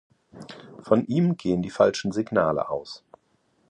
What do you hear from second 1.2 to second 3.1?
gehen die falschen Signale aus.